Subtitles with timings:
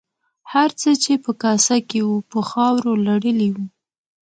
[0.53, 3.65] هر څه چې په کاسه کې وو په خاورو لړلي وو.